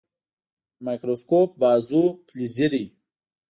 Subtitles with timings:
[0.85, 2.85] مایکروسکوپ بازو فلزي دی.